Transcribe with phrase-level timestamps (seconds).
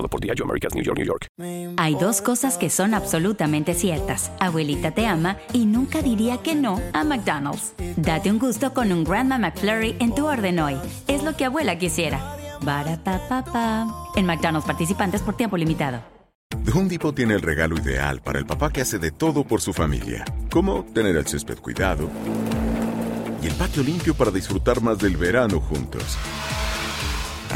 [0.00, 1.26] Importado por Diageo Americas, New York, New York.
[1.76, 4.32] Hay dos cosas que son absolutamente ciertas.
[4.40, 7.74] Abuelita te ama y nunca diría que no a McDonald's.
[7.96, 10.76] Date un gusto con un Grandma McFlurry en tu orden hoy.
[11.06, 12.36] Es lo que abuela quisiera.
[12.62, 13.20] Barata
[14.16, 16.02] En McDonald's participantes por tiempo limitado.
[16.64, 19.60] The Home Depot tiene el regalo ideal para el papá que hace de todo por
[19.60, 20.24] su familia.
[20.50, 22.10] Como tener el césped cuidado
[23.42, 26.18] y el patio limpio para disfrutar más del verano juntos.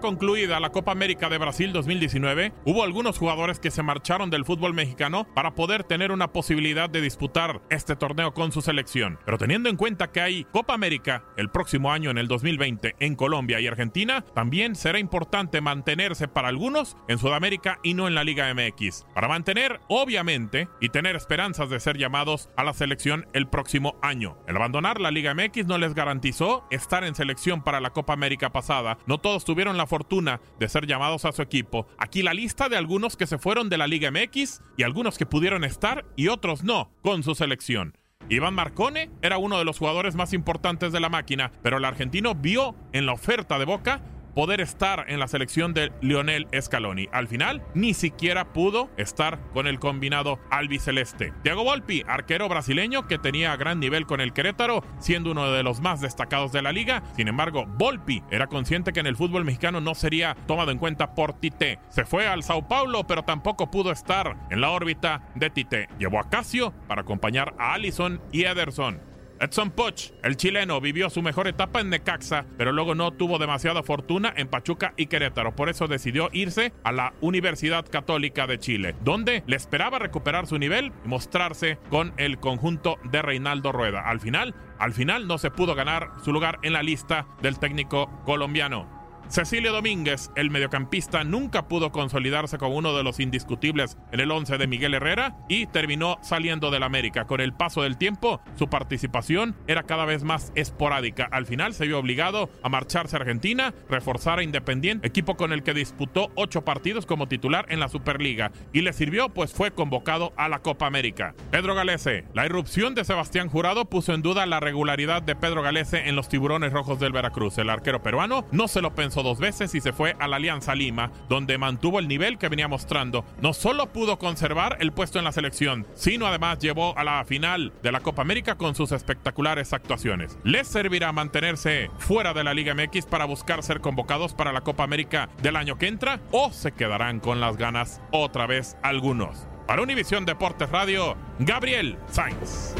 [0.00, 4.72] Concluida la Copa América de Brasil 2019, hubo algunos jugadores que se marcharon del fútbol
[4.72, 9.18] mexicano para poder tener una posibilidad de disputar este torneo con su selección.
[9.26, 13.14] Pero teniendo en cuenta que hay Copa América el próximo año en el 2020 en
[13.14, 18.24] Colombia y Argentina, también será importante mantenerse para algunos en Sudamérica y no en la
[18.24, 19.04] Liga MX.
[19.14, 24.38] Para mantener, obviamente, y tener esperanzas de ser llamados a la selección el próximo año.
[24.46, 28.50] El abandonar la Liga MX no les garantizó estar en selección para la Copa América
[28.50, 28.96] pasada.
[29.06, 31.86] No todos tuvieron la fortuna de ser llamados a su equipo.
[31.98, 35.26] Aquí la lista de algunos que se fueron de la Liga MX y algunos que
[35.26, 37.98] pudieron estar y otros no con su selección.
[38.28, 42.34] Iván Marcone era uno de los jugadores más importantes de la máquina, pero el argentino
[42.34, 44.00] vio en la oferta de Boca
[44.40, 47.10] poder estar en la selección de Lionel Scaloni.
[47.12, 51.34] Al final, ni siquiera pudo estar con el combinado albiceleste.
[51.42, 55.82] Thiago Volpi, arquero brasileño que tenía gran nivel con el Querétaro, siendo uno de los
[55.82, 57.02] más destacados de la liga.
[57.16, 61.14] Sin embargo, Volpi era consciente que en el fútbol mexicano no sería tomado en cuenta
[61.14, 61.78] por Tite.
[61.90, 65.88] Se fue al Sao Paulo, pero tampoco pudo estar en la órbita de Tite.
[65.98, 69.09] Llevó a Casio para acompañar a Allison y Ederson.
[69.40, 73.82] Edson Poch, el chileno, vivió su mejor etapa en Necaxa, pero luego no tuvo demasiada
[73.82, 75.56] fortuna en Pachuca y Querétaro.
[75.56, 80.58] Por eso decidió irse a la Universidad Católica de Chile, donde le esperaba recuperar su
[80.58, 84.02] nivel y mostrarse con el conjunto de Reinaldo Rueda.
[84.02, 88.10] Al final, al final no se pudo ganar su lugar en la lista del técnico
[88.26, 88.99] colombiano.
[89.28, 94.58] Cecilio Domínguez, el mediocampista, nunca pudo consolidarse como uno de los indiscutibles en el 11
[94.58, 97.26] de Miguel Herrera y terminó saliendo del América.
[97.26, 101.28] Con el paso del tiempo, su participación era cada vez más esporádica.
[101.30, 105.62] Al final se vio obligado a marcharse a Argentina, reforzar a Independiente, equipo con el
[105.62, 110.32] que disputó ocho partidos como titular en la Superliga y le sirvió pues fue convocado
[110.36, 111.34] a la Copa América.
[111.50, 116.08] Pedro Galese, la irrupción de Sebastián Jurado puso en duda la regularidad de Pedro Galese
[116.08, 117.58] en los tiburones rojos del Veracruz.
[117.58, 120.74] El arquero peruano no se lo pensó dos veces y se fue a la Alianza
[120.74, 123.24] Lima, donde mantuvo el nivel que venía mostrando.
[123.40, 127.72] No solo pudo conservar el puesto en la selección, sino además llevó a la final
[127.82, 130.38] de la Copa América con sus espectaculares actuaciones.
[130.44, 134.84] Les servirá mantenerse fuera de la Liga MX para buscar ser convocados para la Copa
[134.84, 139.46] América del año que entra o se quedarán con las ganas otra vez algunos.
[139.66, 142.74] Para Univisión Deportes Radio, Gabriel Sainz.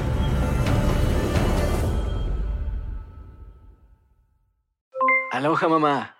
[5.30, 6.19] Aloha mamá.